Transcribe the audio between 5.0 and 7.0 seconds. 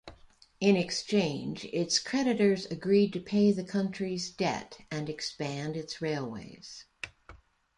expand its railways.